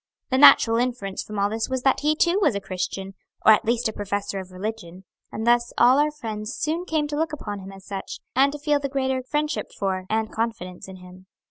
[0.31, 3.13] The natural inference from all this was that he too was a Christian,
[3.45, 7.15] or at least a professor of religion; and thus all our friends soon came to
[7.15, 10.95] look upon him as such, and to feel the greater friendship for, and confidence in
[10.95, 11.27] him.